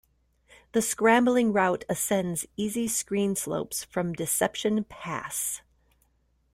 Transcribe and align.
The 0.71 0.81
scrambling 0.81 1.53
route 1.53 1.85
ascends 1.87 2.47
easy 2.57 2.87
screen 2.87 3.35
slopes 3.35 3.83
from 3.83 4.13
Deception 4.13 4.83
Pass. 4.85 5.61